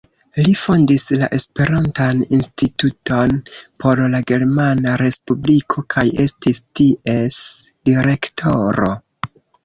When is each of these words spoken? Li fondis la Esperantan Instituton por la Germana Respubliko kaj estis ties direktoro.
Li 0.45 0.51
fondis 0.59 1.03
la 1.23 1.27
Esperantan 1.37 2.21
Instituton 2.37 3.33
por 3.83 4.01
la 4.13 4.21
Germana 4.31 4.93
Respubliko 5.01 5.83
kaj 5.95 6.05
estis 6.23 6.61
ties 6.81 7.37
direktoro. 7.91 8.89